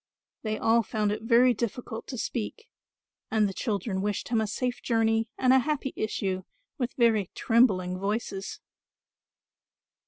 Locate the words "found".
0.81-1.11